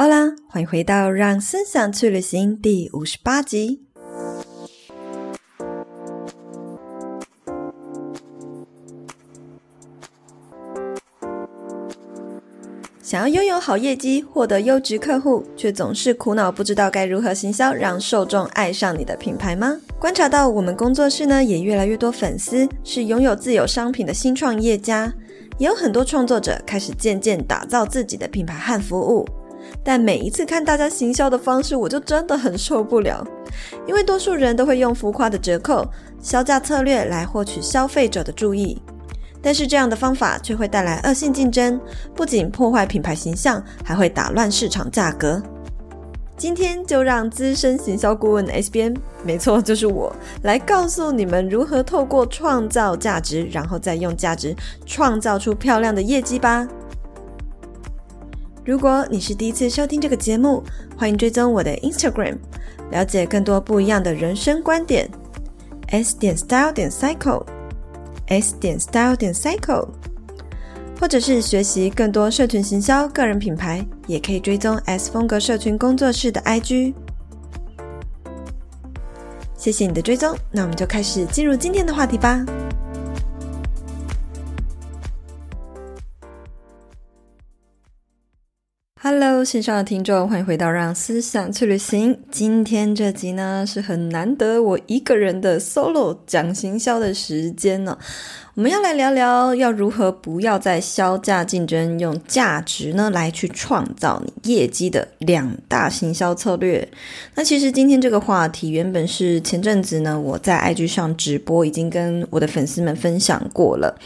[0.00, 3.82] 好啦，欢迎回到《让思想去旅行》第五十八集。
[13.02, 19.78] 想要拥有好业绩，获得优质客户，却总是苦恼不知道该如何行销，让受众爱上你的品牌吗？
[19.98, 25.12] 观察到我们工作室呢，也越来越多粉丝是拥有自有商品的新创业家，
[25.58, 29.28] 也有很多创作者开始渐渐打造自己的品牌和服务。
[29.90, 33.26] 但每一次看大家行销的方式，我就真的很受不了，
[33.88, 35.84] 因为多数人都会用浮夸的折扣、
[36.22, 38.80] 销价策略来获取消费者的注意。
[39.42, 41.80] 但是这样的方法却会带来恶性竞争，
[42.14, 45.42] 不仅破坏品牌形象，还会打乱市场价格。
[46.36, 50.14] 今天就让资深行销顾问 S 编，没错，就是我，
[50.44, 54.54] 来告诉你们如何透过创造价值，然后再用价值
[54.86, 56.68] 创造出漂亮的业绩吧。
[58.70, 60.62] 如果你是第一次收听这个节目，
[60.96, 62.36] 欢迎追踪我的 Instagram，
[62.92, 65.10] 了解更多不一样的人生观点。
[65.88, 67.44] S 点 Style 点 Cycle。
[68.28, 69.88] S 点 Style 点 Cycle，
[71.00, 76.94] 或者是学习更多社群行销、个人品牌，也可以追踪 S 风格社群工作室的 IG。
[79.56, 82.46] 谢谢你的追踪，那我们就开始进入今天的话题吧。
[89.20, 92.14] Hello，线上的听众，欢迎回到《让思想去旅行》。
[92.30, 97.96] 今天这集呢，是很难得我一个人的 solo 讲行销的时间呢。
[98.56, 106.86] 我们要来聊聊，要如何不要再削价竞争，用价值呢来去创造你业绩的两大行销策略。
[107.34, 113.96] 那其实今天这个话题原本是前阵子呢，我在 IG 上直播，已经跟我的粉丝们分享过了。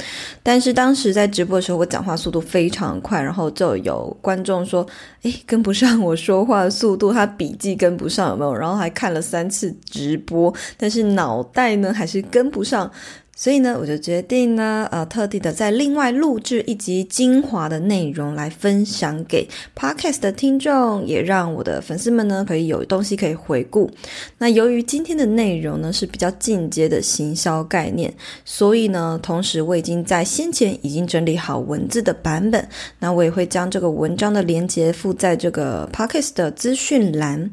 [0.43, 4.87] 但是当时在直播的时候，我讲话速度非常快，然后就有观众说
[5.25, 12.91] ：“诶，跟不上我说话的速度，他笔记跟不上有没有？”然后还看了三次直播，但是脑袋呢还是跟不上。
[13.37, 23.91] 所以呢，我就决定呢，呃，特地的再另外录制一集精华的内容来分享给 Podcast 的听众，也让我的粉丝们呢可以有东西可以回顾。
[24.39, 32.67] 那由于今天的内容呢是比较进阶的行销概念，所以呢，同时我已经在先前已经整理好文字的版本，
[33.01, 37.51] 那我也会将这个文章的连接附在这个 Podcast 的资讯栏。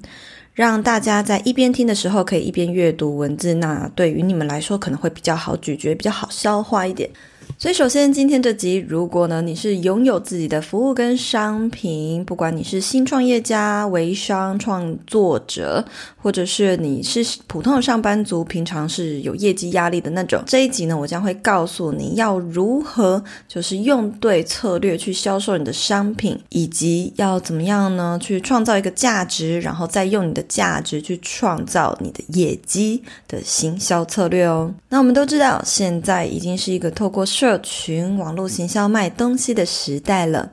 [0.62, 7.10] 让大家在一边听的时候可以一边阅读文字，那对于你们来说可能会比较好咀嚼，比较好消化一点。
[7.58, 15.86] 所以，首先今天这集，如果呢你是拥有自己的服务跟商品，不管你是新创业家、微商创作者，
[16.18, 34.74] 或者是你是普通的上班族，平常是有业绩压力的那种，这一集呢，我将会告诉你要如何就是用对策略去销售你的商品，以及要怎么样呢去创造一个价值，然后再用你的价值去创造你的业绩的行销策略哦。
[34.90, 40.52] 那我们都知道，现在已经是一个透过社群网络行销卖东西的时代了，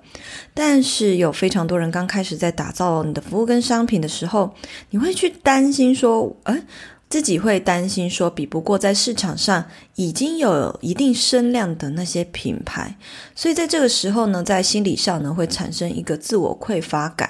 [0.55, 4.55] 但是有非常多人刚开始在打造你的服务跟商品的时候，
[4.89, 6.63] 你会去担心说，诶，
[7.11, 9.67] 自己会担心说，比不过在市场上
[9.99, 12.97] 已经有一定声量的那些品牌，
[13.35, 17.29] 所以在这个时候呢，在心理上呢，会产生一个自我匮乏感。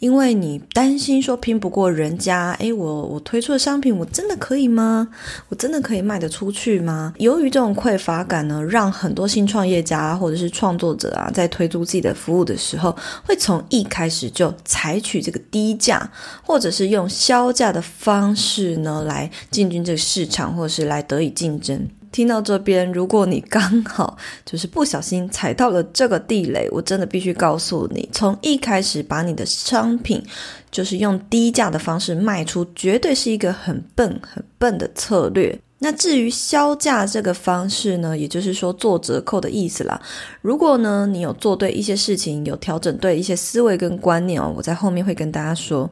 [0.00, 5.08] 因为你担心说拼不过人家，诶，我我推出的商品我真的可以吗？
[5.48, 7.14] 我真的可以卖得出去吗？
[7.16, 12.94] 由于这种匮乏感呢，让很多新创业家或者是创作者啊，在推出自己的服务的时候，
[13.24, 16.06] 会从一开始就采取这个低价，
[16.42, 21.88] 或者是用削价的方式呢，来进军这个市场，或者是来得以竞争。
[22.12, 30.22] 听到这边，如果你刚好就是不小心踩到了这个地雷，我真的必须告诉你，从一开始把你的商品
[30.70, 35.56] 就是用低价的方式卖出，绝对是一个很笨、很笨的策略。
[35.82, 39.98] 那至于销价这个方式呢，也就是说做折扣的意思啦。
[40.42, 45.88] 如果呢你有做对一些事情，有调整对一些思维跟观念哦，我在后面会跟大家说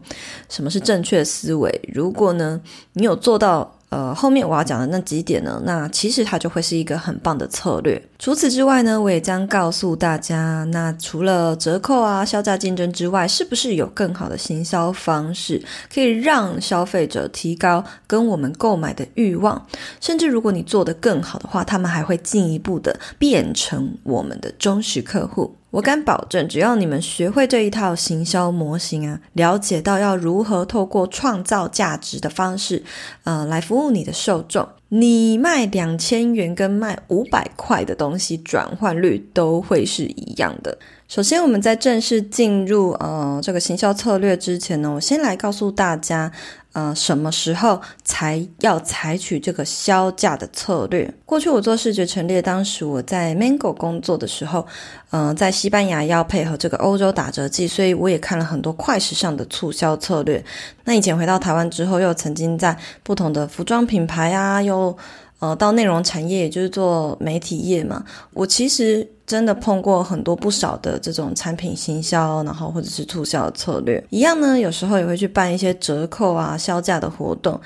[0.48, 1.80] 什么是正确思维。
[1.94, 2.60] 如果呢
[2.94, 3.77] 你有做到。
[3.90, 8.00] 呃，后面我要讲的那几点呢，那其实它就会是一个很棒的策略。
[8.18, 19.66] 除此之外呢，我也将告诉大家，那除了折扣啊、削价竞争之外，是不是有更好的行销方式，可以让消费者提高跟我们购买的欲望？
[20.00, 25.57] 甚至如果你做得更好的话，他们还会进一步的变成我们的忠实客户。
[25.70, 32.82] 我敢保证，只要你们学会这一套行销模型啊，了解到要如何透过创造价值的方式，
[33.24, 40.78] 呃，来服务你的受众，你卖两千元跟卖五百块的东西转换率都会是一样的。
[41.06, 46.32] 首先，我们在正式进入呃这个行销策略之前呢，我先来告诉大家。
[46.78, 51.12] 呃，什么时候才要采取这个销价的策略？
[51.26, 54.64] 过去我做视觉陈列，当时我在 Mango 工作的时候，
[55.10, 60.44] 嗯、在西班牙要配合这个欧洲打折季，所以我也看了很多快时尚的促销策略。
[60.84, 64.96] 那以前回到台湾之后，又曾经在不同的服装品牌啊，又
[65.38, 68.04] 呃到内容产业，也就是做媒体业嘛，
[68.34, 69.06] 我其实。
[69.28, 77.60] 真的碰过很多不少的这种产品行销，然后或者是促销策略，一样呢，有时候也会去办一些折扣啊、销价的活动。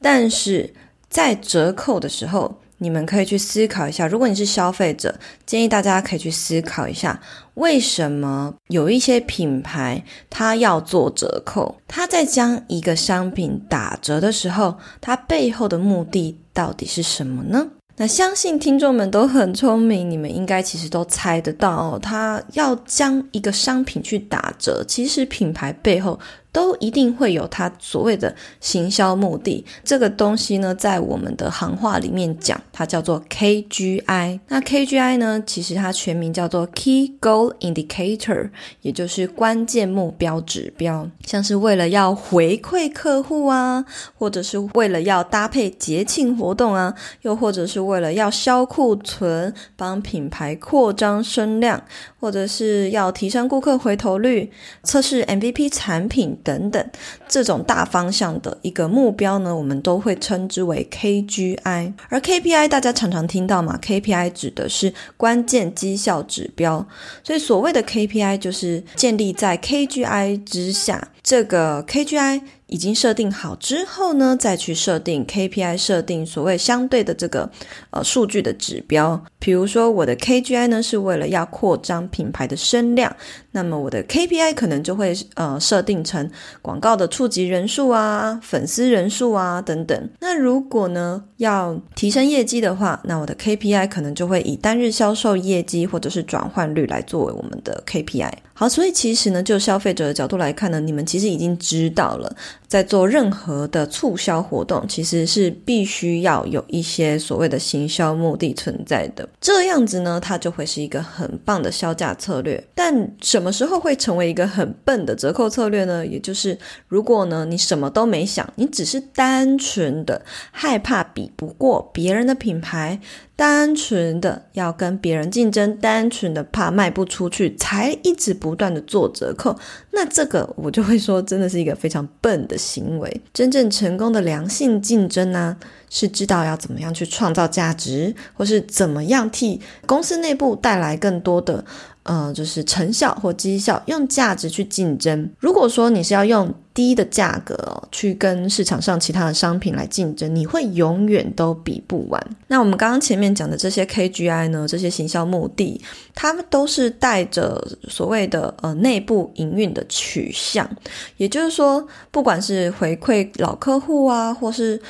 [0.00, 0.72] 但是
[1.10, 5.14] 在折扣的时候，你们可以去思考一下，如果你是消费者，
[5.44, 7.20] 建议大家可以去思考一下，
[7.54, 11.76] 为什么有一些品牌它要做折扣？
[11.88, 17.66] 它在将一个商品打折的时候，它背后的目的到底是什么呢？
[17.96, 26.18] 那相信听众们都很聪明，你们应该其实都猜得到哦，他要将一个商品去打折，其实品牌背后。
[26.50, 34.40] 都一定会有它所谓的行销目的，这个东西呢，在我们的行话里面讲，它叫做 KGI。
[34.48, 38.50] 那 KGI 呢，其实它全名叫做 Key Goal Indicator，
[38.80, 41.08] 也就是关键目标指标。
[41.24, 43.84] 像是为了要回馈客户啊，
[44.16, 51.84] 或者是为了要搭配节庆活动啊，又或者是为了要销库存，帮品牌扩张声量，
[52.18, 54.50] 或者是要提升顾客回头率，
[54.82, 56.37] 测试 MVP 产品。
[56.42, 56.84] 等等，
[57.28, 61.92] 这种大方向的一个目标呢，我们都会称之为 KGI。
[62.08, 66.86] 而 KPI 大家常常听到嘛，KPI 指的是关键绩效指标，
[67.22, 72.42] 所以所谓的 KPI 就是建立在 KGI 之下，这个 KGI。
[72.68, 77.50] 已经设定好之后呢，再去设定 KPI，设定所谓相对的这个
[77.90, 79.22] 呃数据的指标。
[79.38, 83.14] 比如说我的 KGI 呢是为了要扩张品牌的声量，
[83.52, 86.30] 那么我的 KPI 可能就会呃设定成
[86.60, 90.10] 广告的触及人数啊、粉丝人数啊等等。
[90.20, 98.32] 那如果呢要提升业绩的话，那我的 KPI 可能就会以单日销售业绩或者是转换率来作为我们的 KPI。
[98.58, 102.34] 好，所以其实呢，就消费者的角度来看呢，你们其实已经知道了，
[102.66, 109.28] 在做任何的促销活动，其实是必须要有一些所谓的行销目的存在的。
[109.40, 112.60] 这样子呢，它就会是一个很棒的销价策略。
[112.74, 116.04] 但什么时候会成为一个很笨的折扣策略呢？
[116.04, 116.58] 也就是
[116.88, 120.20] 如果呢，你什么都没想，你只是单纯的
[120.50, 122.98] 害怕比不过别人的品牌。
[123.36, 129.54] 单纯的要跟别人竞争，单纯的怕卖不出去，才一直不不断的做折扣，
[129.90, 133.20] 那这个我就会说，真的是一个非常笨的行为。
[133.34, 135.54] 真正成功的良性竞争呢，
[135.90, 141.62] 是知道要怎么样去创造价值，或是怎么样替公司内部带来更多的。
[142.04, 145.30] 呃，就是成效或绩效，用价值去竞争。
[145.38, 152.24] 如果说你是要用低的价格哦，去跟市场上其他的商品来竞争，你会永远都比不完。
[152.46, 155.80] 那我们刚刚前面讲的这些 KGI 呢，这些行销目的，
[156.14, 160.70] 他们都是带着所谓的呃内部营运的取向，
[161.16, 164.80] 也就是说，不管是回馈老客户啊，或是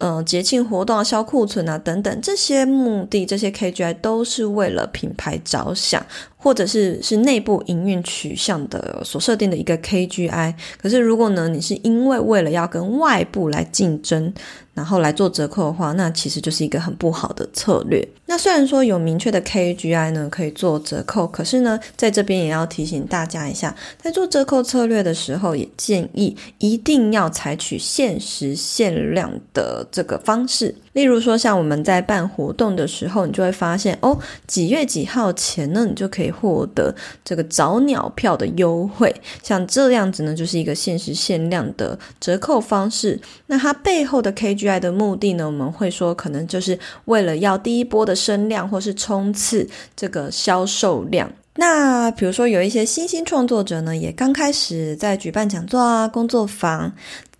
[0.00, 6.04] 呃节庆活动啊、销库存啊等等，这些目的，这些 KGI 都是为了品牌着想。
[6.40, 14.32] 或者是是内部营运取向的所设定的一个 KGI，可是如果呢，你是因为为了要跟外部来竞争，
[14.78, 18.08] 然后来做折扣的话，那其实就是一个很不好的策略。
[18.26, 30.72] 那虽然说有明确的 KGI 呢，可以做折扣，可是呢，在这边也要提醒大家一下，在做折扣策略的时候，也建议一定要采取限时限量的这个方式。
[30.92, 34.16] 例如说，像我们在办活动的时候，你就会发现哦，
[34.46, 36.94] 几月几号前呢，你就可以获得
[37.24, 39.12] 这个早鸟票的优惠。
[39.42, 43.20] 像这样子呢，就是一个限时限量的折扣方式。
[43.46, 44.67] 那它背后的 KGI。
[44.80, 51.30] 的目的呢，我们会说，可能就是为了要第一波的声量，或是冲刺这个销售量。
[51.54, 56.92] 那比如说，有一些新兴创作者呢，也刚开始在举办讲座啊、工作坊，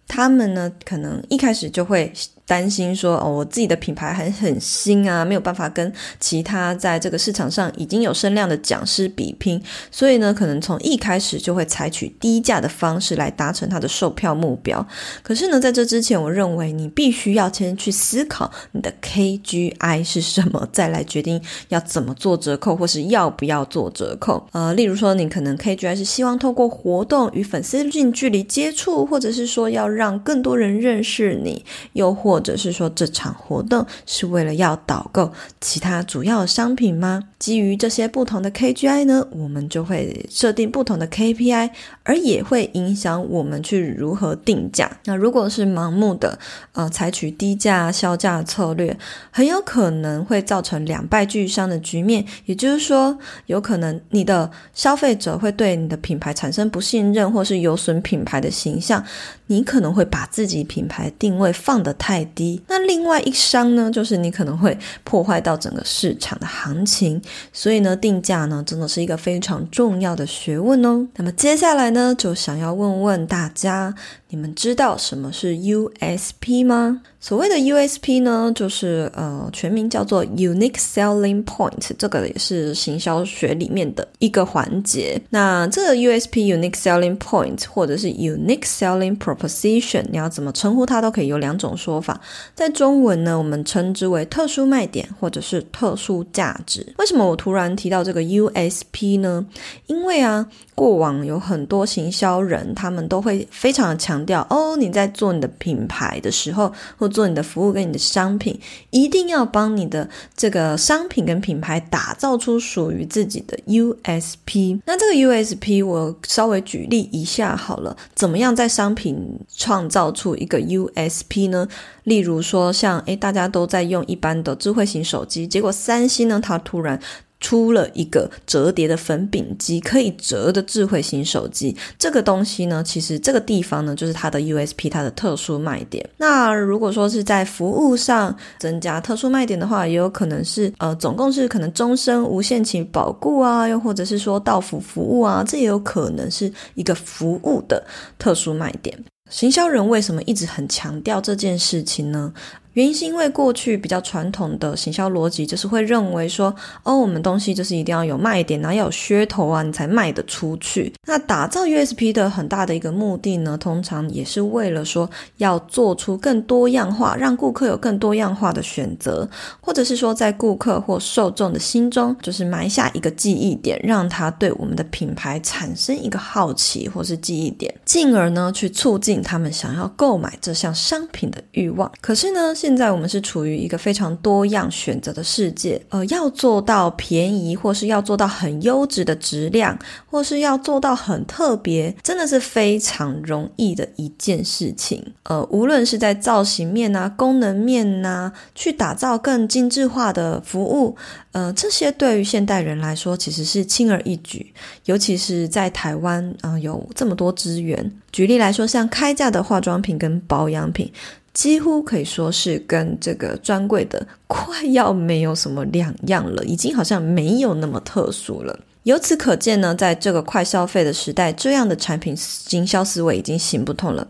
[0.07, 2.13] 他们呢，可能一开始就会
[2.49, 14.85] 担心说哦，我自己的品牌还很新啊，没有办法跟其他在这个市场上已经有声量的讲师比拼，所以呢，可能从一开始就会采取低价的方式来达成他的售票目标。
[15.23, 21.39] 可是呢，在这之前，我认为你必须要先去思考你的 KGI 是什么，再来决定
[21.69, 24.49] 要怎么做折扣，或是要不要做折扣。
[24.53, 31.63] 呃，例如说，你可能 KGI 是希望透过活动与粉丝近距离接触，或者是说要让更多人认识你，
[31.93, 37.25] 又或或者是说这场活动是为了要导购其他主要商品吗？
[37.41, 41.71] 基于这些不同的 KGI 呢，我们就会设定不同的 KPI，
[42.09, 44.91] 而也会影响我们去如何定价。
[45.05, 46.39] 那如果是盲目的
[46.73, 48.99] 呃采取低价销价策略，
[49.31, 52.25] 很有可能会造成两败俱伤的局面。
[52.47, 59.05] 也就是说，有可能你的消费者会对你的品牌产生不信任，或是有损品牌的形象。
[59.51, 67.21] 你可能会把自己品牌定位放得太低，那另外一伤呢，就是你可能会破坏到整个市场的行情。
[67.51, 71.07] 所以呢，定价呢，真的是一个非常重要的学问哦。
[71.17, 73.95] 那么接下来呢，就想要问问大家。
[74.29, 77.03] 你们知道什么是 USP 吗？
[77.21, 85.21] 所谓的 USP 呢，就是呃，全名叫做 Unique Selling Point，这个也是行销学里面的一个环节。
[85.31, 92.21] 那这个 USP Unique Selling Point 或者是 Unique Selling Proposition，你要怎么称呼它都可以有两种说法。
[92.55, 96.87] 在中文呢，我们称之为特殊卖点或者是特殊价值。
[96.99, 99.47] 为什么我突然提到这个 USP 呢？
[99.87, 104.09] 因为啊，过往有很多行销人，他们都会非常的强。
[104.09, 108.61] 强调哦，你在做你的品牌的时候，或做你的服务跟你的商品，
[108.91, 114.81] 一定要帮你的这个商品跟品牌打造出属于自己的 USP。
[114.87, 121.67] 那这个 USP，我稍微举例一下好了，怎么样在商品创造出一个 USP 呢？
[122.05, 127.01] 例如说像，像诶大家都在用一般的智慧型手机，结果三星呢，它突然
[127.41, 131.77] 出了一个折叠的粉饼机，可以折的智慧型手机。
[131.99, 136.09] 这个东西呢，其实这个地方呢，就是它的 USP，它的特殊卖点。
[136.17, 147.85] 那如果说是在服务上增加特殊卖点的话，也有可能是呃，总共是可能终身无限期保固啊，又或者是说到付服务啊，这也有可能是一个服务的
[148.19, 148.99] 特殊卖点。
[149.31, 152.33] 行销人为什么一直很强调这件事情呢？
[152.79, 156.55] 原因是因为过去比较传统的行销逻辑，就是会认为说，
[156.85, 160.95] 哦，我们东西就是一定要有卖点，然后要有噱头啊，你才卖得出去。
[161.05, 169.29] 那打造 USP 的很大的一个目的呢，通常也是为了说，要做出更多样化，让顾客有更多样化的选择，
[169.61, 181.91] 或者是说，在顾客或受众的心中，就是埋下一个记忆点，让他对我们的品牌产生一个好奇或是记忆点，进而呢，去促进他们想要购买这项商品的欲望。
[182.01, 195.03] 可是呢，现现在我们是处于一个非常多样选择的世界，呃，要做到便宜，或是要做到很优质的质量，或是要做到很特别，真的是非常容易的一件事情。
[195.23, 200.95] 呃，无论是在造型面啊、功能面啊，去打造更精致化的服务，
[201.33, 204.53] 呃，这些对于现代人来说其实是轻而易举，
[204.85, 207.91] 尤其是在台湾，呃，有这么多资源。
[208.13, 210.93] 举例来说，像开价的化妆品跟保养品。
[211.39, 218.59] 几乎可以说是跟这个专柜的快要没有什么两样了，已经好像没有那么特殊了。
[218.83, 222.13] 由此可见呢，在这个快消费的时代，这样的产品
[222.45, 224.05] 经销思维已经行不通了。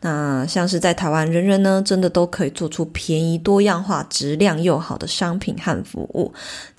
[0.00, 6.34] 那像是在台湾，人人呢真的都可以做出便宜、多样化、质量又好的商品和服务。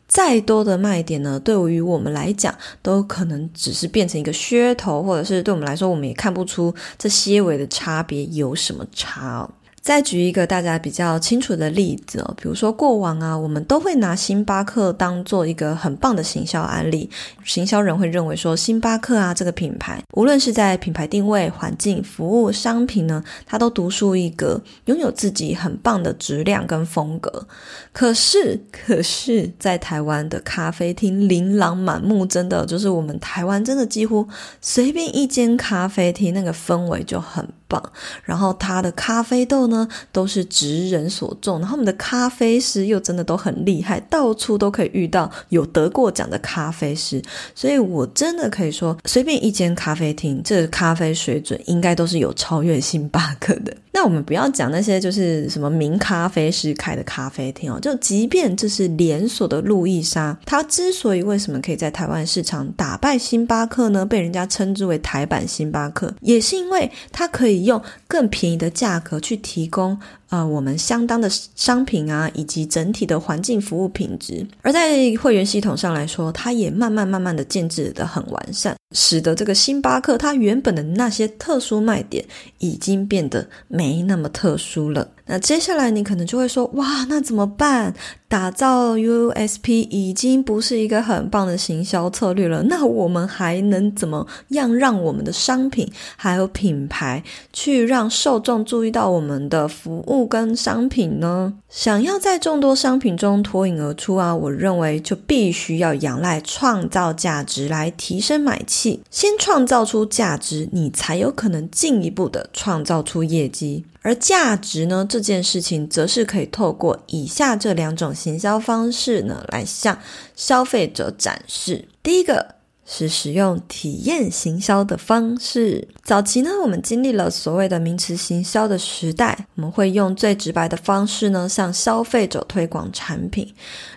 [0.10, 9.50] 再多的卖点呢，对于我们来讲，都可能只是变成一个噱头，或者是对我们来说，我们也看不出这些微的差别有什么差哦。
[9.86, 17.08] 再举一个大家比较清楚的例子哦，比如说过往啊，我们都会拿星巴克当做一个很棒的行销案例。
[17.44, 27.48] 行销人会认为说，星巴克啊这个品牌，无论是在品牌定位、环境、服务、商品呢，它都独树一格，拥有自己很棒的质量跟风格。
[27.94, 34.28] 可是，可是在台湾的咖啡厅琳琅满目，真的就是我们台湾真的几乎
[34.60, 37.80] 随便一间咖啡厅，那个氛围就很棒。
[38.24, 39.75] 然后它的咖啡豆呢，
[40.12, 47.22] 都是职人所种，然后我们的咖啡师又真的都很厉害，到处都可以遇到有得过奖的咖啡师，
[47.56, 53.76] 所以我真的可以说，随便一间咖啡厅，这咖啡水准应该都是有超越星巴克的。
[53.96, 64.06] 那我们不要讲那些就是什么名咖啡师开的咖啡厅哦，就即便这是连锁的路易莎，它之所以为什么可以在台湾市场打败星巴克呢？
[64.06, 74.46] 被人家称之为台版星巴克，也是因为它可以用更便宜的价格去提供呃，我们相当的商品啊，以及整体的环境服务品质。
[74.62, 82.26] 而在会员系统上来说，它也慢慢慢慢的建制的很完善，使得这个星巴克它原本的那些特殊卖点
[82.60, 85.08] 已经变得没那么特殊了。
[85.28, 87.92] 那接下来你可能就会说，哇，那怎么办？
[88.28, 101.54] 打造 USP 已经不是一个很棒的行销策略了，那我们还能怎么样让我们的商品还有品牌去让受众注意到我们的服务物跟商品呢？
[101.70, 109.02] 想要在众多商品中脱颖而出啊，我认为就必须要仰赖创造价值来提升买气。
[109.12, 113.84] 先创造出价值，你才有可能进一步的创造出业绩。
[114.02, 119.98] 而价值呢，这件事情则是可以透过以下这两种行销方式呢，来向
[120.36, 121.88] 消费者展示。
[122.02, 122.55] 第一个。
[122.86, 125.88] 是使用体验行销的方式。
[126.04, 133.52] 早期呢，我们经历了所谓的名词行销的时代，我们会用最直白的方式呢，向消费者推广产品。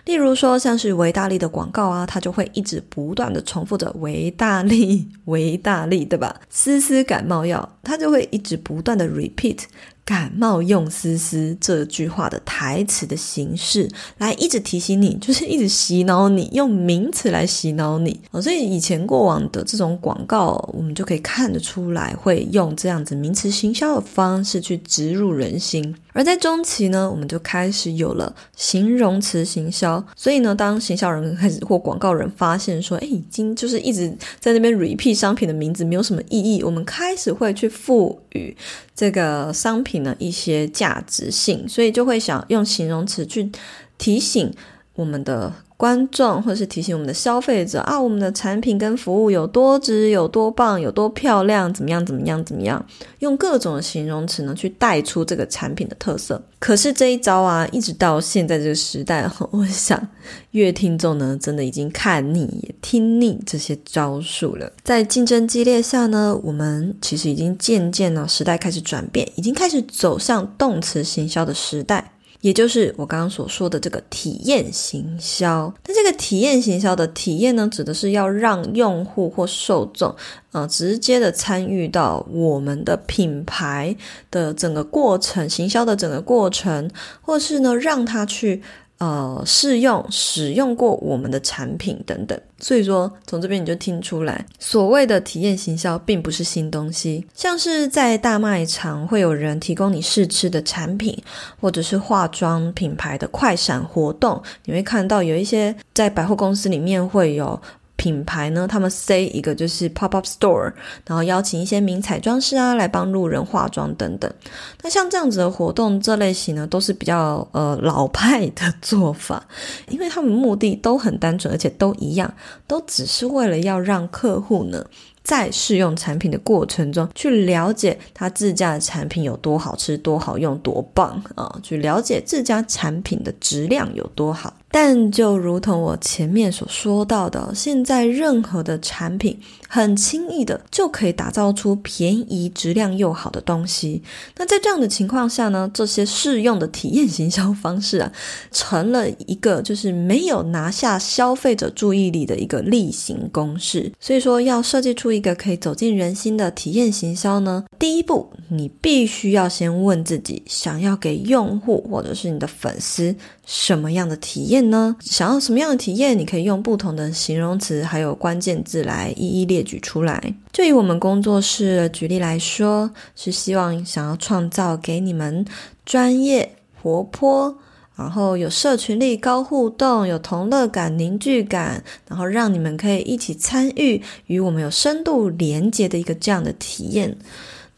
[0.05, 6.41] 例如说，像是维大利的广告啊，它就会一直不断的重复着“维大利，维大利”，对吧？
[6.49, 9.59] 丝丝感冒药，它就会一直不断的 repeat。
[10.09, 13.87] 感冒用思思这句话的台词的形式，
[14.17, 18.19] 来一直提醒你，就是一直洗脑你，用名词来洗脑你。
[18.31, 25.95] 哦，所以以前过往的这种广告，我们就可以看得出来，会用这样子名词行销的方式去植入人心。
[26.19, 30.05] 而在中期呢，我们就开始有了形容词行销。
[30.17, 36.61] 所以呢，当行销人开始或广告人发现说，哎，已经就是一直在那边 repeat 商品的名字，没有什么意义。
[36.61, 38.53] 我们开始会去赋予
[38.93, 43.49] 这个商品的一些价值性，所以就会想用形容词去
[43.97, 44.53] 提醒
[44.95, 45.53] 我们的。
[45.79, 52.85] 观众，或是提醒我们的消费者啊，我们的产品跟服务有多值、有多棒、有多漂亮，怎么样、怎么样、怎么样，
[53.19, 56.43] 用各种形容词呢去带出这个产品的特色。
[56.59, 60.05] 可是这一招啊，一直到现在这个时代，我想，
[60.51, 64.69] 乐听众呢，真的已经看腻、也听腻这些招数了。
[64.83, 72.11] 在竞争激烈下呢，我们其实已经渐渐呢，时代开始转变，已经开始走向动词行销的时代。
[72.41, 80.15] 也就是我刚刚所说的这个体验行销，那这个体验行销的体验呢，指的是要让用户或受众，
[80.51, 83.95] 呃，直接的参与到我们的品牌
[84.31, 86.89] 的整个过程，行销的整个过程，
[87.21, 88.61] 或是呢，让他去。
[88.99, 97.25] 呃，试用、使用过我们的产品等等，所以说从这边你就听出来，所谓的体验行销并不是新东西。
[97.33, 101.17] 像是在大卖场会有人提供你试吃的产品，
[101.61, 107.59] 或者是化妆品牌的快闪活动，你会看到有一些在百货公司里面会有。
[107.99, 110.71] 品牌呢，他们塞一个就是 pop up store，
[111.05, 114.33] 然后邀请一些名彩妆师啊来帮路人化妆等等。
[114.81, 119.45] 那像这样子的活动，这类型呢都是比较呃老派的做法，
[119.89, 122.33] 因为他们目的都很单纯，而且都一样，
[122.65, 124.83] 都只是为了要让客户呢。
[125.21, 131.59] 在试用产品的过程中，去了解他自家的产品有多好吃、多好用、多棒啊！
[131.61, 134.51] 去了解自家产品的质量有多好。
[134.71, 144.03] 但就如同我前面所说到的，现在任何的产品很轻易的就可以打造出便宜、质量又好的东西。
[144.37, 148.11] 那在这样的情况下呢，这些试用的体验行销方式啊，
[148.51, 153.91] 成了一个就是没有拿下消费者注意力的一个例行公事。
[153.99, 164.95] 所以说，要设计出一个可以走进人心的体验行销呢，第一步，你必须要先问自己，想要给用户或者是你的粉丝什么样的体验呢？
[164.99, 166.17] 想要什么样的体验？
[166.17, 170.33] 你可以用不同的形容词还有关键字来一一列举出来。
[170.51, 175.45] 就以我们工作室举例来说，是希望想要创造给你们
[175.85, 177.57] 专业、活泼。
[177.95, 187.13] 然后有社群力、高互动、有同乐感、凝聚感，然后让你们可以一起参与，与我们有深度连接的一个这样的体验。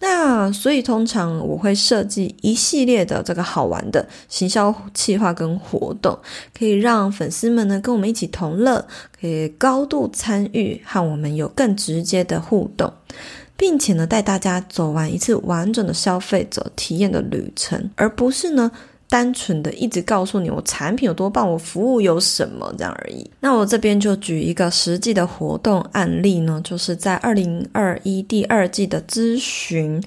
[0.04, 6.18] 那所以通常我会设计一系列的这个好玩的行销企划跟活动，
[6.58, 8.84] 可以让粉丝们呢跟我们一起同乐，
[9.20, 12.92] 可以高度参与，和我们有更直接的互动，
[13.56, 18.72] 并且呢带大家走完一次完整的消费者体验的旅程，而不是呢。
[19.12, 23.30] 单纯的一直告诉你我产品有多棒，我服务有什么这样而已。
[23.42, 30.02] 那我这边就举一个实际的活动案例呢，就是在二零二一第二季的咨询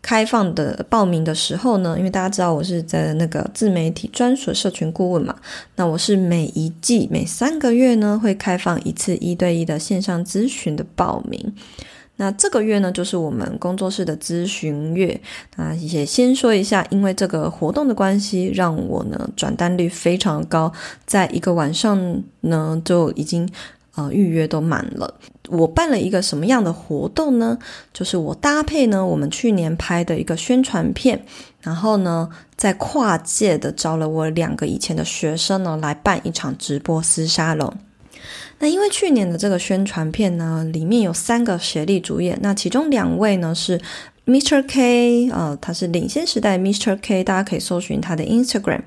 [0.00, 5.36] 开放的报名的时候呢，因为大家知道我是在那个自媒体专属社群顾问嘛，
[5.74, 11.54] 那我是每一季每三个月呢会开放一次一对一的线上咨询的报名。
[12.18, 15.20] 那这个月呢，就是我们工作室的咨询月
[15.56, 20.72] 那，也先说一下，因为这个活动的关系，让我呢转单率非常高，
[21.04, 23.46] 在一个晚上呢就已经
[23.96, 25.14] 呃预约都满了。
[25.48, 27.58] 我办了一个什么样的活动呢？
[27.92, 31.22] 就是我搭配呢我们去年拍的一个宣传片，
[31.60, 37.72] 然后呢在跨界的找了我两个以前的学生呢来办一场直播私沙龙。
[38.58, 43.80] 那因为去年的这个宣传片呢，里面有三个学历主演，那其中两位呢是
[44.24, 44.64] Mr.
[44.66, 46.98] K，呃，他是领先时代 Mr.
[47.00, 48.80] K，大家可以搜寻他的 Instagram。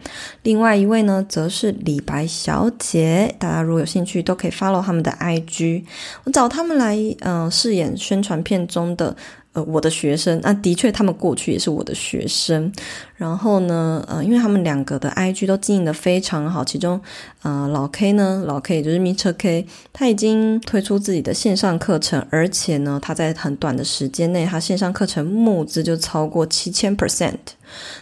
[0.44, 5.84] 另外一位呢，则是李白小姐，大家如果有兴趣，都可以 follow 他们的 IG。
[6.24, 9.16] 我找他们来，嗯、呃，饰演宣传片中的。
[9.54, 12.72] 呃，我的学生，那、啊、的确，他们过去也是我的学生。
[13.16, 17.02] 然后呢，呃，因为他们两个的 IG 都经营得非常好，其中，
[17.42, 19.34] 呃，老 K 呢，老 K 也就是 Mr.
[19.34, 27.34] K，他已经推出自己的线上课程，而且呢，他在很短的时间内，他线上课程募资就超过七千 percent。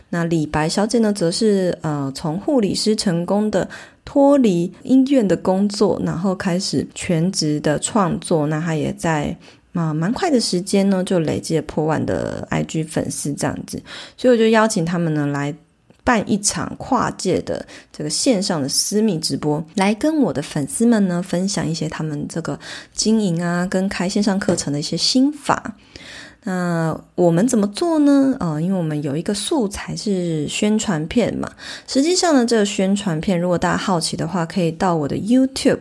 [0.09, 3.67] 那李白小姐呢，则是呃，从护理师成功的
[4.03, 8.45] 脱离医院的工作，然后开始全职的创作。
[8.47, 9.37] 那她也在。
[9.77, 13.79] 啊，蛮快的时间呢，就累积破万的 IG 粉丝这样子，
[14.17, 15.53] 所以我就邀请他们呢来
[16.03, 22.59] 办一场跨界的这个线上的私密直播，来跟我的粉丝们呢分享一些他们这个
[22.93, 25.75] 经营啊跟开线上课程的一些心法。
[26.43, 28.35] 那我们怎么做呢？
[28.39, 31.51] 呃，因为我们有一个素材是宣传片嘛。
[31.87, 35.79] 实际上呢，这个宣传片，如果大家好奇的话，可以到我的 YouTube，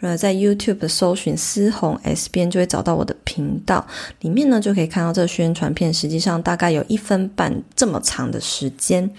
[0.00, 3.84] 呃，在 YouTube 搜寻思宏 S 边，就会找到我的频道。
[4.20, 9.10] 里面呢，就可以看到这个宣传片，实际上大概有一分半这么长的时间，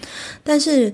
[0.42, 0.92] 但是。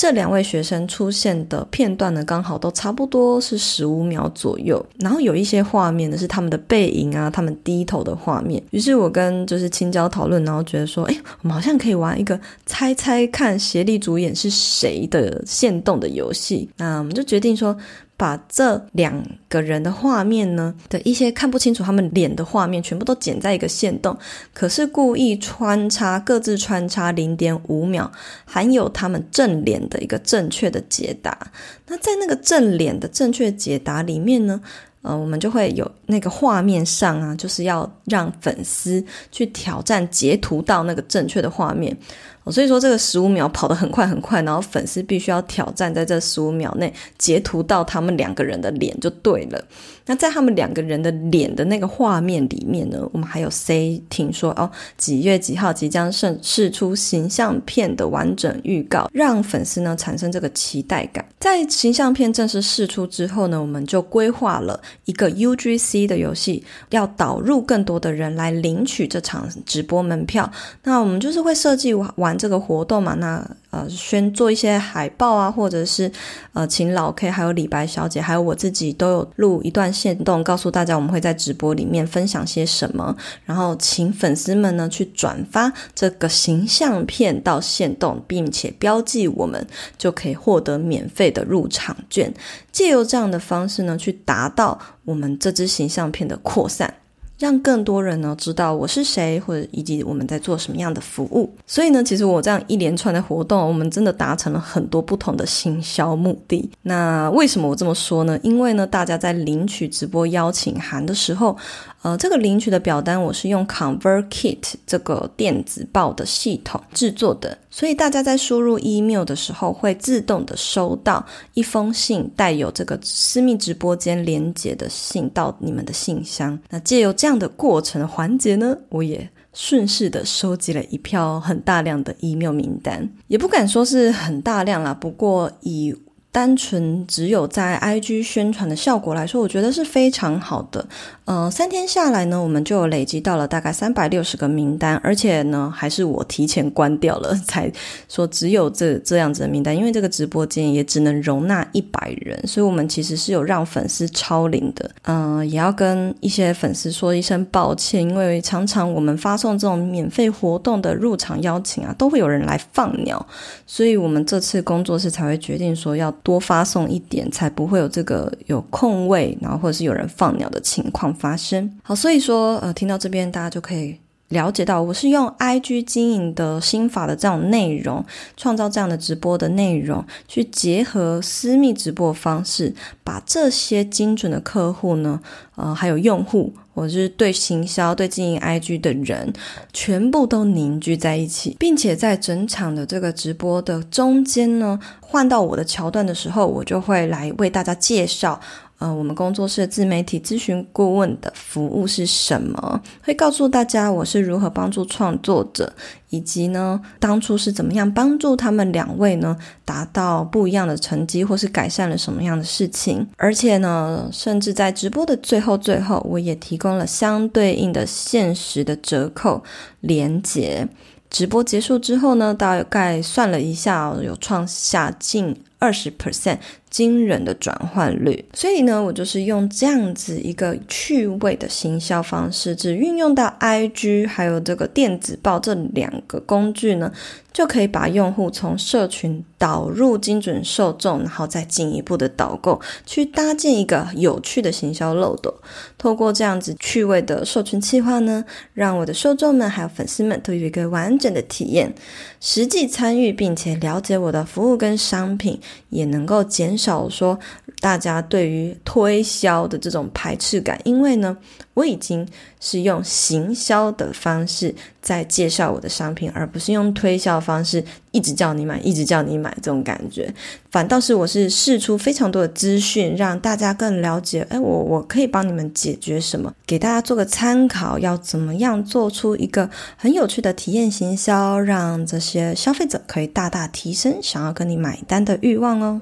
[0.00, 4.82] 这两位学生出现的片段呢，刚好都差不多是十五秒左右。
[4.98, 8.62] 然后有一些画面呢，是他们的背影啊，他们低头的画面。
[8.70, 16.66] 于是我跟就是青椒讨论，然后觉得说，哎，我们好像可以玩一个猜猜看协力主演是谁的线动的游戏。
[16.78, 17.76] 那我们就决定说。
[18.20, 24.14] 把这两个人的画面呢的一些看不清楚他们脸的画面，全部都剪在一个线洞，
[24.52, 28.12] 可是故意穿插各自穿插零点五秒，
[28.44, 31.50] 含有他们正脸的一个正确的解答。
[31.86, 34.60] 那在那个正脸的正确解答里面呢，
[35.00, 39.02] 呃，我们就会有那个画面上啊，就是要让粉丝
[39.32, 41.96] 去挑战截图到那个正确的画面。
[42.44, 49.62] 哦所以说这个十五秒跑得很快很快，然后粉丝必须要挑战在这十五秒内截图到他们两个人的脸就对了。
[50.06, 61.24] 那在他们两个人的脸的那个画面里面呢，我们还有 say 听说哦，几月几号即将释释出形象片的完整预告，让粉丝呢产生这个期待感。
[61.38, 70.50] 在形象片正式试出之后呢，我们就规划了一个 UGC 的游戏，要导入更多的人来领取这场直播门票。
[70.82, 72.29] 那我们就是会设计完。
[72.36, 76.10] 这个活动嘛，那呃，先做一些海报啊，或者是
[76.52, 89.64] 呃，请老 K 还有李白小姐，还有我自己都有录一段线动，告诉大家我们会在直播里面分享些什么，然后请粉丝们呢去转发这个形象片到线动，并且标记我们，
[89.96, 92.32] 就可以获得免费的入场券。
[92.72, 96.92] 借由这样的方式呢，去达到我们这支形象片的扩散。
[97.40, 101.50] 让更多人呢知道我是谁，或者以及我们在做什么样的服务。
[101.66, 106.70] 所以呢，其实我这样一连串的活动，我们真的达成了很多不同的行销目的。
[106.82, 108.38] 那为什么我这么说呢？
[108.42, 111.56] 因为呢，大家在领取直播邀请函的时候，
[112.02, 126.58] 呃，这个领取的表单我是用 ConvertKit 这个电子报的系统制作的，所以大家在输入 email 的时候，会自动的收到一封信，带有这个私密直播间连接的信到你们的信箱。
[126.70, 135.94] 那借由这样的过程环节呢，我也顺势的收集了一票很大量的 email 名单，也不敢说是很大量啦，不过以
[136.32, 140.88] 单纯只有在 IG 宣传的效果来说，我觉得是非常好的。
[141.30, 147.70] 呃，三天下来呢，我们就累积到了大概三百六十个名单，而且呢，还是我提前关掉了，才
[148.08, 154.90] 说只有这这样子的名单，因为这个直播间也只能容纳一百人，所以我们其实是有让粉丝超龄的。
[155.02, 163.24] 嗯、也要跟一些粉丝说一声抱歉，因为常常我们发送这种免费活动的入场邀请啊，都会有人来放鸟，
[163.68, 171.78] 所以我们这次工作室才会决定说要多发送一点，才不会有这个有空位，然后或者是有人放鸟的情况发生。
[171.82, 178.04] 好，所以说，呃，听到这边大家就可以了解到，我是用 IG 经营的心法的这种内容，
[178.36, 185.20] 创造这样的直播的内容，去结合私密直播方式，把这些精准的客户呢，
[185.56, 189.32] 呃，还有用户，或者是对行销、对经营 IG 的人，
[189.72, 198.40] 全部都凝聚在一起，并且在整场的这个直播的中间呢，换到我的桥段的时候，我就会来为大家介绍。
[198.80, 202.82] 呃，我们工作室自媒体咨询顾问的服务是什么？
[203.02, 205.70] 会告诉大家我是如何帮助创作者，
[206.08, 213.06] 以及呢，当初是怎么样帮助他们两位呢，达到不一样的成绩，或是改善了什么样的事情。
[213.18, 219.44] 而且呢，甚至在直播的最后最后，我也提供了相对应的限时的折扣
[219.80, 220.66] 连接。
[221.10, 226.38] 直播结束之后呢，大概算了一下，有创下近二十 percent。
[226.70, 236.92] 惊人的转换率，所以呢，我就是用这样子一个趣味的行销方式，只运用到 IG 还有这个电子报这两个工具呢，
[237.32, 245.34] 就可以把用户从社群导入精准受众，然后再进一步的导购，去搭建一个有趣的行销漏斗。
[245.76, 251.74] 透过这样子趣味的社群企划呢，让我的受众们还有粉丝们都有一个完整的体验，
[252.20, 257.18] 实际参与并且了解我的服务跟商品，也能够减少说
[257.60, 261.16] 大家对于推销的这种排斥感，因为呢，
[261.54, 262.06] 我已经
[262.38, 270.12] 是用行销的方式在介绍我的商品，而不是用推销方式一直叫你买，一直叫你买这种感觉。
[270.50, 285.80] 反倒是我是释出非常多的资讯，让大家更了解，哎，我我可以帮你们解决什么，给大家做个参考，要怎么样做出一个很有趣的体验行销，让这些消费者可以大大提升想要跟你买单的欲望哦。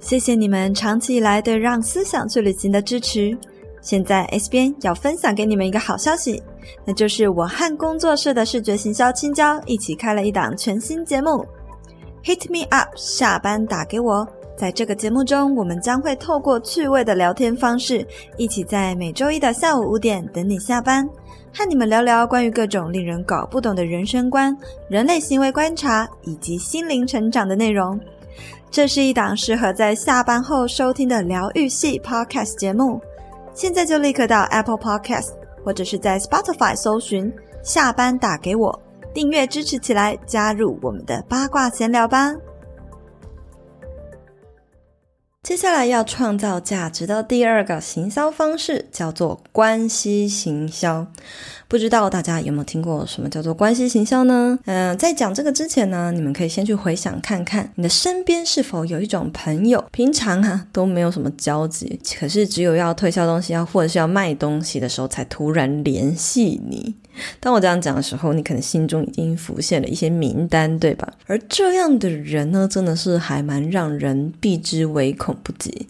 [0.00, 3.36] 谢谢你们长期以来对让思想去旅行的支持。
[3.82, 6.42] 现在 S 边要分享给你们一个好消息，
[6.84, 11.46] 那就是我和工作室的视觉行销青椒一起开了一档全新节目
[12.24, 14.26] ，Hit Me Up，下班打给我。
[14.56, 21.08] 在这个节目中，我们将会透过趣味的聊天方式，一起在每周一的下午五点等你下班，
[21.54, 24.54] 和你们聊聊关于各种令人搞不懂的人生观、
[24.88, 27.98] 人类行为观察以及心灵成长的内容。
[28.70, 33.00] 这是一档适合在下班后收听的疗愈系 Podcast 节目，
[33.52, 35.30] 现在就立刻到 Apple Podcast
[35.64, 37.32] 或者是在 Spotify 搜寻
[37.64, 38.80] “下班打给我”，
[39.12, 42.32] 订阅支持起来，加入我们的八卦闲聊吧。
[45.42, 51.04] 接下来要创造价值的第二个行销方式叫做关系行销。
[51.70, 54.58] 不知道大家有没有听过什么叫做关系行销呢？
[54.64, 66.92] 嗯、在讲这个之前呢，你们可以先去回想看看，你的身边是否有一种朋友，平常啊都没有什么交集，可是只有要推销东西要或者是要卖东西的时候，才突然联系你。
[67.38, 71.08] 当我这样讲的时候，你可能心中已经浮现了一些名单，对吧？
[71.28, 75.86] 而这样的人呢，真的是还蛮让人避之唯恐不及。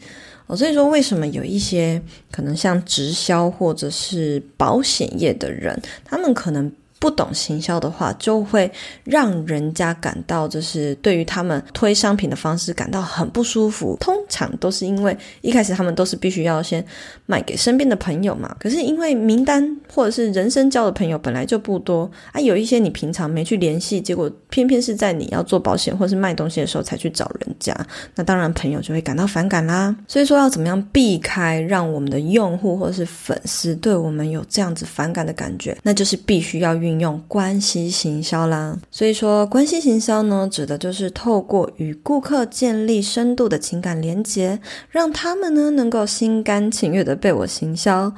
[0.57, 8.71] 所以说，为什么有一些可能像直销或者是保险业的人，他们可能不懂行销的话，就会
[9.05, 13.97] 让人家感到就是对于他们推商品的方式感到很不舒服。
[13.99, 16.85] 通常都是因为一开始他们都是必须要先
[17.25, 18.55] 卖给身边的朋友嘛。
[18.61, 27.75] 可是因为名单或者是人生交的朋友本来就不多啊，有一些你平常没去联系，结果偏偏是在你要做保险或是卖东西的时候才去找人家，
[28.15, 29.97] 那当然朋友就会感到反感啦。
[30.07, 36.90] 所以说要怎么样避开让我们的用户或者是粉丝对我们有这样子反感的感觉，那就是必须要运。
[36.91, 48.13] 运用关系行销啦，所以说关系行销呢，指的就是透过与顾客建立深度的情感连接，让他们呢能够心甘情愿的被我行销，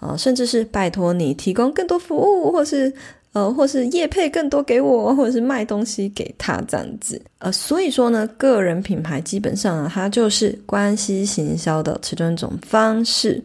[0.00, 2.92] 呃，甚至是拜托你提供更多服务，或是。
[3.32, 7.20] 呃，或是业配更多给我，或者是卖东西给他这样子。
[7.38, 13.40] 呃，所以说呢，个人品牌基本上啊，它就是关系行销的其中一种方式。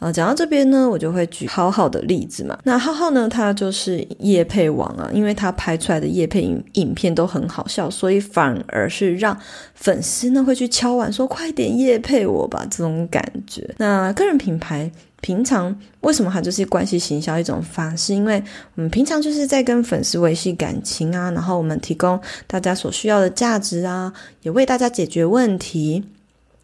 [0.00, 2.58] 呃，讲到这边呢，我就会举浩浩的例子嘛。
[2.64, 9.38] 那浩浩呢，他就是业配王啊，因为他拍出来的业配影影片都很好笑，所以反而是让
[9.74, 13.66] 粉丝呢会去敲碗说：“快点业配我吧！”这种感觉。
[13.78, 14.90] 那个人品牌。
[15.20, 18.14] 平常为什么它就是关系行销一种方式？
[18.14, 18.42] 因为
[18.76, 26.04] 我们平常就是在跟粉丝维系感情啊，然后我们提供大家所需要的价值啊，也为大家解决问题，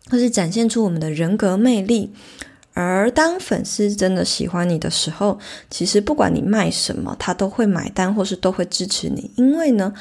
[0.09, 2.12] 或是展现出我们的人格魅力。
[2.73, 5.38] 而当粉丝真的喜欢你的时候，
[5.71, 9.93] 其实不管你卖什么，他都会买单，或是都会支持你，因为呢。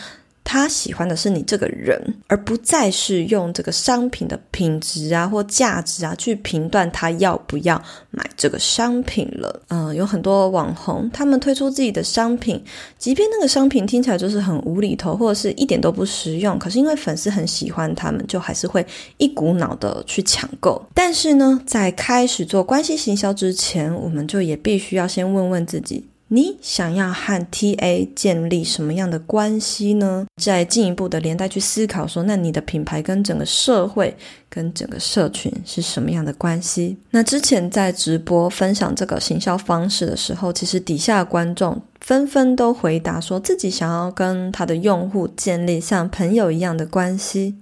[0.53, 9.63] 他喜欢的是你这个人，而不再是用这个商品的品质啊或价值啊去评断他要不要买这个商品了。
[9.69, 12.63] 嗯、有很多网红，他们推出自己的商品，
[12.99, 18.85] 即便那个商品听起来就是很无厘头，或者是一点都不实用，可是因为粉丝很喜欢他们，就还是会
[19.17, 20.79] 一股脑的去抢购。
[20.93, 26.05] 但是呢，在开始做关系行销之前，我们就也必须要先问问自己。
[26.33, 30.25] 你想要和 TA 建立什么样的关系呢？
[30.41, 34.17] 再进一步的连带去思考说，那你的品牌跟整个社会、
[34.49, 36.97] 跟整个社群是什么样的关系？
[37.11, 47.57] 那之前在直播分享这个行销方式的时候，其实底下观众纷纷都回答说自己想要跟他的用户建立像朋友一样的关系，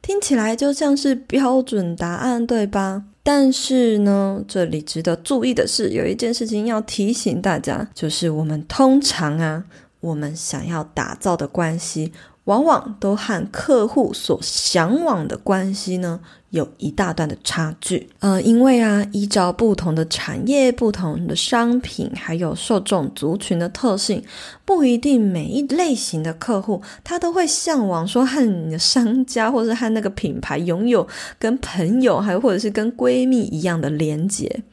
[0.00, 3.02] 听起来就像是标准答案，对吧？
[3.22, 9.64] 但是呢，这里值得注意的是，有一件事情要提醒大家，就是我们通常啊，
[10.00, 12.12] 我们想要打造的关系。
[12.44, 16.18] 往往都和客户所向往的关系呢，
[16.50, 18.08] 有一大段的差距。
[18.18, 24.24] 呃，因为啊，依照不同的产业、不同的商品，还有受众族群的特性，
[24.64, 31.06] 不一定每一类型的客户他都会向往说和你的商家，或是和那个品牌拥有
[31.38, 34.64] 跟朋友，还或者是跟闺蜜一样的连结。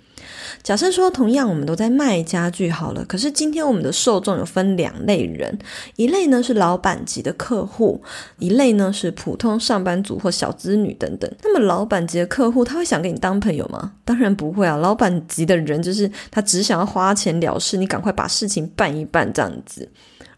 [0.64, 5.58] 假设说，同样我们都在卖家具好了，可是今天我们的受众有分两类人，
[5.96, 8.02] 一类呢是老板级的客户，
[8.38, 11.32] 一类呢是普通上班族或小资女等等。
[11.44, 13.94] 那么老板级的客户，他会想跟你当朋友吗？
[14.06, 14.76] 当然不会啊！
[14.78, 19.88] 老板级的人就是他只想要花钱了事，你赶快把事情办一办这样子。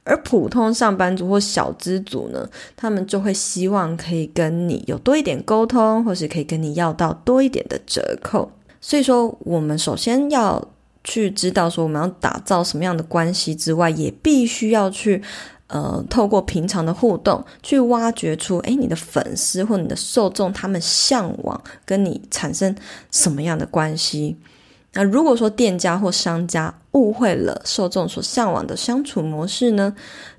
[0.04, 8.52] 而普通上班族或小资族呢，他们就会希望可以跟你有多一点沟通，或是可以跟你要到多一点的折扣。
[8.82, 10.68] 所以说，我们首先要
[11.04, 15.22] 去知道说我们要打造什么样的关系之外，也必须要去
[15.68, 22.76] 呃，透过平常的互动去挖掘出，诶，你的粉丝或你的受众他们向往跟你产生
[23.10, 24.36] 什么样的关系。
[24.94, 29.96] 那如果说店家或商家误会了受众所向往的相处模式呢，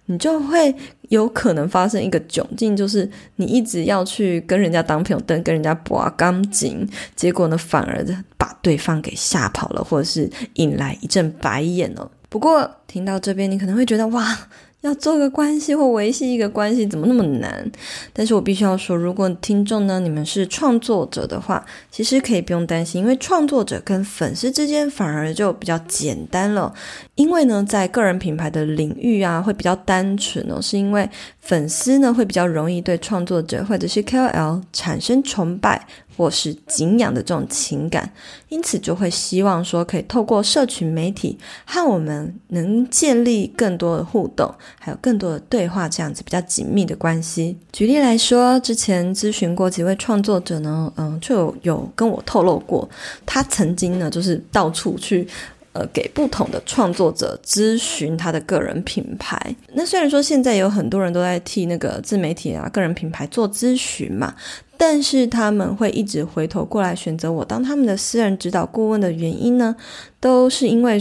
[0.07, 0.75] 你就会
[1.09, 8.05] 有可能发生一个窘境，就是你一直要去跟人家当朋友，跟跟人家拔钢筋，结果呢，反而
[8.37, 12.11] 把对方给吓跑了，或者是引来一阵白眼哦。
[12.29, 14.38] 不过听到这边，你可能会觉得哇。
[14.83, 17.71] 要做个关系或维系一个关系，怎么那么难？
[18.12, 26.75] 但是我必须要说，如果听众呢，你们是创作者的话，其实可以不用担心，因为创作者跟粉丝之间反而就比较简单了。
[27.14, 31.09] 因为呢，在个人品牌的领域啊，会比较单纯哦，是因为
[31.40, 35.87] 粉丝呢会比较容易对创作者或者是 KOL 产生崇拜。
[36.14, 38.12] 或是敬仰的这种情感，
[38.51, 47.57] 因此就会希望说可以透过社群媒体和我们能建立更多的互动，还有更多的对话，这样子比较紧密的关系。
[47.72, 52.87] 举例来说，之前咨询过几位创作者呢，嗯，就，有跟我透露过，
[53.25, 55.27] 他曾经呢就是到处去。
[55.73, 59.57] 呃，给不同的创作者咨询他的个人品牌。
[59.73, 64.35] 那虽然说现在有很多人都在替那个自媒体啊、个人品牌做咨询嘛，
[64.77, 69.75] 但是他们会一直回头过来选择我当他们的私人指导顾问的原因呢，
[70.21, 71.01] 都是因为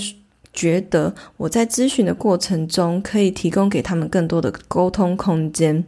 [0.53, 5.83] 觉得我在咨询的过程中可以提供给他们更多的沟通空间。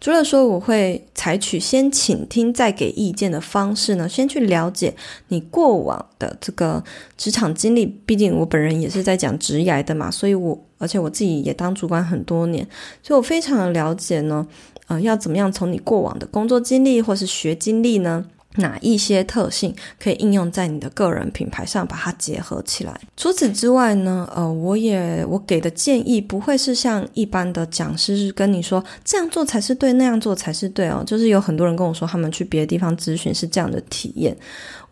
[0.00, 4.94] 除了说我会采取先倾听再给意见的方式呢，先去了解
[5.28, 6.82] 你过往的这个
[7.16, 12.66] 职场经历，毕竟我本人也是在讲职涯的嘛，所以我而且我自己也当主管很多年，
[13.02, 14.46] 所以我非常的了解呢，
[14.88, 18.26] 呃，要怎么样从你过往的工作经历或是学经历呢？
[18.56, 23.00] 哪一些特性可以应用在你的个人品牌上，把它结合起来？
[23.16, 31.02] 除此之外呢，呃，我也我给的建议不会是像一般的讲师是跟你说这样做才是对，那样做才是对哦。
[31.06, 34.36] 就是有很多人跟我说他们去别的地方咨询是这样的体验。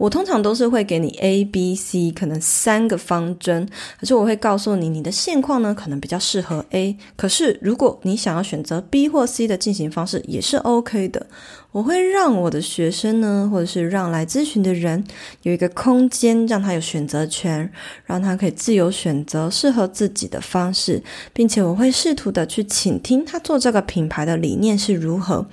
[0.02, 3.68] 我通常都是会给你 A、B、C 可能三个方针，
[4.00, 11.28] 可是我会告诉你，你的现况呢可能比较适合 A，可是如果你想要选择 B 或 C 的进行方式也是 OK 的。
[11.70, 15.02] 我会让我的学生呢，或者是让来咨询的人
[15.40, 17.72] 有一个空间，让他有选择权，
[18.04, 25.46] 让他可以自由选择适合自己的方式，并且我会试图的去倾听他做这个品牌的理念是如何。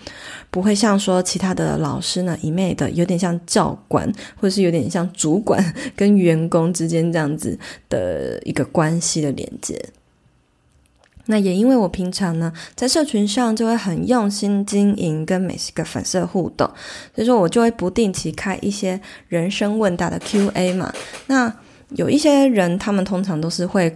[0.51, 5.63] 不会像说其他的老师呢，一昧的有点像教官，或是有点像主管
[5.95, 7.57] 跟员工之间这样子
[7.89, 9.79] 的一个关系的连接。
[11.25, 16.67] 那也因为我平常呢在社群上就会很用心经营跟每一个粉丝互动，
[17.13, 20.91] 所以说我就会不定期开一些人生问答的 Q&A 嘛。
[21.27, 21.53] 那
[21.89, 23.95] 有一些人他们通常都是会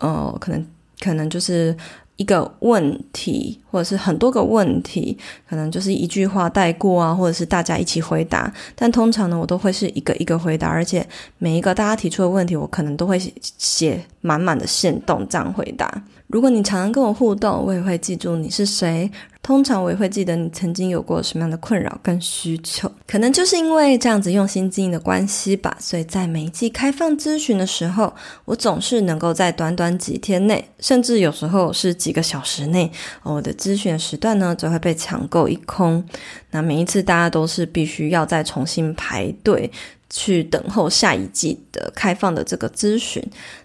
[0.00, 0.66] 呃可能
[1.00, 1.74] 可能就是。
[2.16, 5.16] 一个问题，或者是很多个问题，
[5.48, 8.52] 可能就是一句话带过啊，或者是大家一起回答。
[8.76, 11.06] 但通常呢，我都会是一个一个回答，而且
[11.38, 16.02] 每一个大家提出的问题，我可能都会写满满的线动这样回答。
[16.28, 19.10] 如果你常常跟我互动，我也会记住你是谁。
[19.44, 22.90] 通常我也会记得你曾经有过什么样的困扰跟需求。
[23.06, 28.10] 可能就是因为这样子用心经营的关系吧，所以在每一季开放咨询的时候，
[28.46, 32.90] 我总是能够在短短几天内，甚至有时候是几个小时内，
[33.22, 36.02] 我的咨询时段呢就会被抢购一空。
[36.50, 39.70] 那每一次大家都是必须要再重新排队。
[40.10, 43.20] 去等候下一季的开放的这个咨询，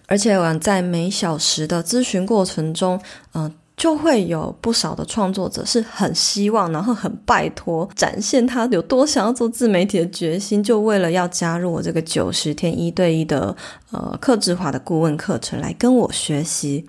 [0.06, 3.00] 而且我在每小时的咨询过程中，
[3.34, 13.56] 嗯、就会有不少的创作者是很希望，然后很拜托，展现他有多想要做自媒体的决心，就为了要加入我这个九十天一对一的
[13.90, 16.84] 呃客制化的顾问课程来跟我学习。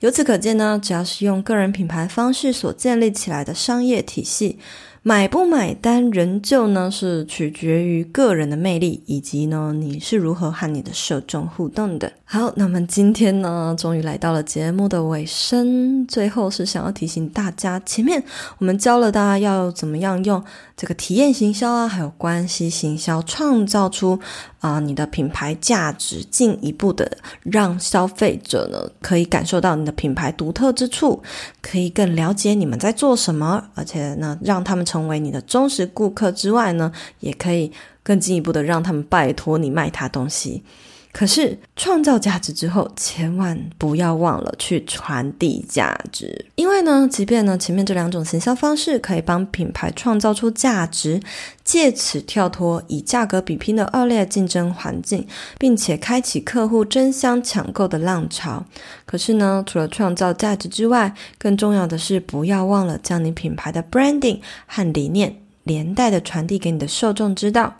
[0.00, 4.58] 由此可见呢，只要是用个人品牌方式所建立起来的商业体系。
[5.04, 12.12] 买不买单，仍旧呢是取决于个人的魅力，以及呢你是如何和你的受众互动的。
[12.30, 16.06] 好，那么今天呢，终于来到了节目的尾声。
[16.06, 18.22] 最后是想要提醒大家，前面
[18.58, 20.44] 我们教了大家要怎么样用
[20.76, 24.20] 这个体验行销啊，还有关系行销，创造出
[24.60, 27.10] 啊、你的品牌价值，进一步的
[27.44, 31.22] 让消费者呢可以感受到你的品牌独特之处，
[31.62, 37.72] 可以更了解你们在做什么，而且呢让他们成为你的忠实顾客之外呢，也可以
[38.02, 40.62] 更进一步的让他们拜托你卖他东西。
[41.10, 51.20] 可是创造价值之后，千万不要忘了去传递价值，因为呢，即便呢前面这两种行销方式可以帮品牌创造出价值，
[51.64, 55.26] 借此跳脱以价格比拼的恶劣竞争环境，
[55.58, 58.64] 并且开启客户争相抢购的浪潮。
[59.04, 65.34] 可是呢，除了创造价值之外，更重要的是不要忘了将你品牌的 branding 和理念
[65.64, 67.74] 连带的传递给你的受众知道。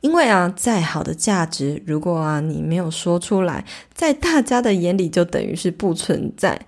[0.00, 6.58] 因为啊，再好的价值，如果啊你没有说出来，在大家的眼里就等于是不存在。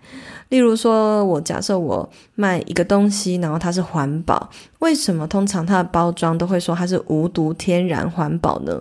[0.51, 8.79] 例如说，我假设我卖一个东西，然后它是环保，为什么通常它的包装都会说它是无毒、天然、环保呢？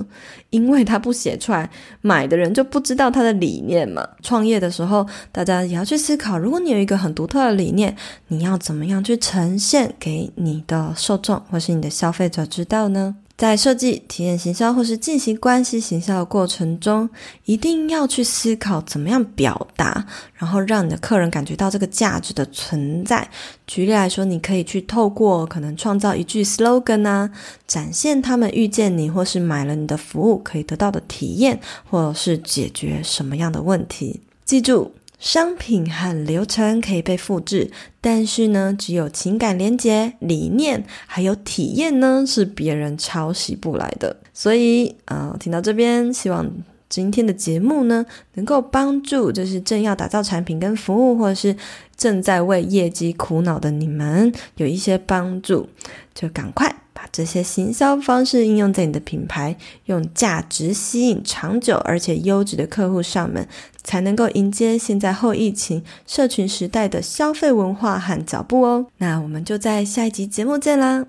[0.50, 1.70] 因为它不写出来，
[2.02, 4.06] 买的人就不知道它的理念嘛。
[4.22, 7.96] 创业的时候，大家也要去思考，如果你有一个很独特的理念，
[8.28, 13.16] 你要怎么样去呈现给你的受众或是你的消费者知道呢？
[13.42, 17.10] 在设计体验行销或是进行关系行销的过程中，
[17.46, 23.28] 一定要去思考怎么样表达，然后让你的客人感觉到这个价值的存在。
[23.66, 27.32] 举例来说，你可以去透过可能创造一句 slogan 啊，
[27.66, 34.22] 展现他们遇见你或是买了你的服务可以得到的体验，或是解决什么样的问题。
[34.46, 34.92] 记住。
[35.22, 37.70] 商品和流程可以被复制，
[38.02, 44.18] 但是呢，只有情感连接、理念还有体验呢，是别人抄袭不来的。
[44.34, 46.52] 所以，呃，听到这边，希望
[46.90, 48.04] 今天的节目呢，
[48.34, 51.56] 能够帮助就是正要打造产品跟服务，或者是
[51.96, 55.70] 正在为业绩苦恼的你们有一些帮助，
[56.16, 56.81] 就赶快。
[57.02, 63.48] 把这些行销方式应用在你的品牌，用价值吸引长久而且优质的客户上门，
[63.84, 68.86] 才能够迎接现在后疫情社群时代的消费文化和脚步哦。
[69.00, 71.08] 那我们就在下一集节目见啦，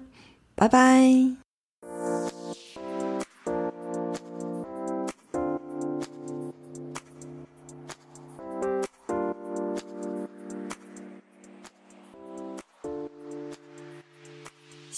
[0.55, 1.41] 拜拜。